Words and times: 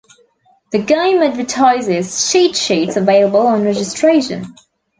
The 0.71 0.79
game 0.79 1.21
advertises 1.21 2.31
cheat 2.31 2.55
sheets 2.55 2.97
available 2.97 3.45
on 3.45 3.63
registration. 3.63 4.55